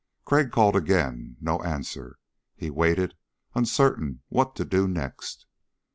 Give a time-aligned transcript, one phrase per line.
[0.25, 1.37] Crag called again.
[1.39, 2.17] No answer.
[2.55, 3.13] He waited,
[3.53, 5.45] uncertain what to do next.